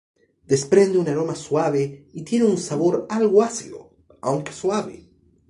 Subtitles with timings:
[0.51, 5.05] Desprende un aroma suave y tiene un sabor algo ácido, aunque suave.